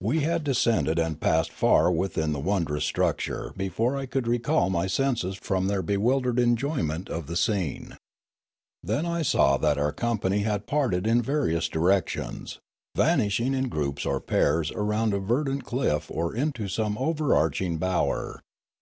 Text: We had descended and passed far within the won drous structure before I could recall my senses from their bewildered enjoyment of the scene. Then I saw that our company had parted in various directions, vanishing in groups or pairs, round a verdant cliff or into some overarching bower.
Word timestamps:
We 0.00 0.20
had 0.20 0.44
descended 0.44 0.98
and 0.98 1.20
passed 1.20 1.52
far 1.52 1.92
within 1.92 2.32
the 2.32 2.40
won 2.40 2.64
drous 2.64 2.84
structure 2.84 3.52
before 3.54 3.98
I 3.98 4.06
could 4.06 4.26
recall 4.26 4.70
my 4.70 4.86
senses 4.86 5.34
from 5.36 5.66
their 5.66 5.82
bewildered 5.82 6.38
enjoyment 6.38 7.10
of 7.10 7.26
the 7.26 7.36
scene. 7.36 7.98
Then 8.82 9.04
I 9.04 9.20
saw 9.20 9.58
that 9.58 9.76
our 9.76 9.92
company 9.92 10.38
had 10.38 10.66
parted 10.66 11.06
in 11.06 11.20
various 11.20 11.68
directions, 11.68 12.60
vanishing 12.96 13.52
in 13.52 13.68
groups 13.68 14.06
or 14.06 14.20
pairs, 14.22 14.72
round 14.74 15.12
a 15.12 15.18
verdant 15.18 15.64
cliff 15.66 16.10
or 16.10 16.34
into 16.34 16.66
some 16.66 16.96
overarching 16.96 17.76
bower. 17.76 18.40